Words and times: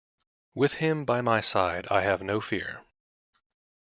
With 0.55 0.73
him 0.73 1.05
by 1.05 1.21
my 1.21 1.41
side 1.41 1.87
I 1.91 2.01
have 2.01 2.23
no 2.23 2.41
fear. 2.41 2.81